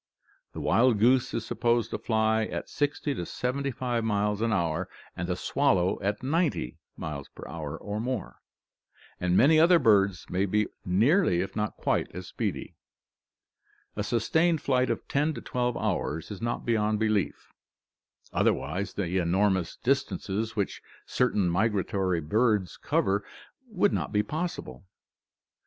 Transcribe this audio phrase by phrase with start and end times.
[0.53, 5.27] The wild goose is supposed to fly at 60 to 75 miles an hour and
[5.27, 8.41] the swallow at 90 or more,
[9.19, 12.73] and many other birds may be nearly if not quite as speedy.
[13.95, 17.53] A sustained flight of ten to twelve hours is not beyond belief,
[18.33, 23.23] otherwise the enormous distances which certain migratory birds cover
[23.71, 24.83] would not be possible.